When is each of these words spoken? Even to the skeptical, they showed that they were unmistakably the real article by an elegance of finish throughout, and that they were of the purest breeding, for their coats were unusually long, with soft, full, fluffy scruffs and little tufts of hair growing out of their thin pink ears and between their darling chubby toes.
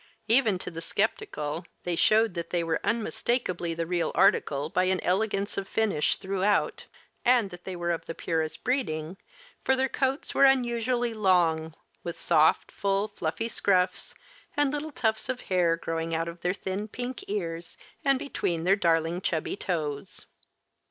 Even 0.27 0.57
to 0.57 0.71
the 0.71 0.81
skeptical, 0.81 1.63
they 1.83 1.95
showed 1.95 2.33
that 2.33 2.49
they 2.49 2.63
were 2.63 2.79
unmistakably 2.83 3.75
the 3.75 3.85
real 3.85 4.11
article 4.15 4.67
by 4.67 4.85
an 4.85 4.99
elegance 5.01 5.59
of 5.59 5.67
finish 5.67 6.15
throughout, 6.17 6.85
and 7.23 7.51
that 7.51 7.65
they 7.65 7.75
were 7.75 7.91
of 7.91 8.05
the 8.07 8.15
purest 8.15 8.63
breeding, 8.63 9.17
for 9.63 9.75
their 9.75 9.87
coats 9.87 10.33
were 10.33 10.43
unusually 10.43 11.13
long, 11.13 11.75
with 12.03 12.17
soft, 12.17 12.71
full, 12.71 13.09
fluffy 13.09 13.47
scruffs 13.47 14.15
and 14.57 14.73
little 14.73 14.91
tufts 14.91 15.29
of 15.29 15.41
hair 15.41 15.77
growing 15.77 16.15
out 16.15 16.27
of 16.27 16.41
their 16.41 16.55
thin 16.55 16.87
pink 16.87 17.23
ears 17.27 17.77
and 18.03 18.17
between 18.17 18.63
their 18.63 18.75
darling 18.75 19.21
chubby 19.21 19.55
toes. 19.55 20.25